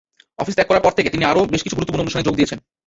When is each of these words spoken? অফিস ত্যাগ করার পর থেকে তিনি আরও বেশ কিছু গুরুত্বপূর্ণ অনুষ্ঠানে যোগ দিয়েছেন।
অফিস 0.43 0.53
ত্যাগ 0.55 0.67
করার 0.69 0.83
পর 0.85 0.93
থেকে 0.97 1.09
তিনি 1.13 1.23
আরও 1.31 1.49
বেশ 1.53 1.61
কিছু 1.63 1.75
গুরুত্বপূর্ণ 1.77 2.03
অনুষ্ঠানে 2.03 2.27
যোগ 2.27 2.35
দিয়েছেন। 2.39 2.59